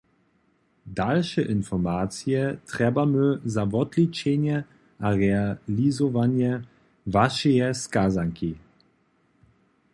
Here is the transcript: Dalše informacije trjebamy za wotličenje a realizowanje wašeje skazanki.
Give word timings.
Dalše 0.99 1.43
informacije 1.53 2.41
trjebamy 2.71 3.27
za 3.55 3.63
wotličenje 3.73 4.57
a 5.09 5.13
realizowanje 5.21 6.51
wašeje 7.17 7.69
skazanki. 7.83 8.53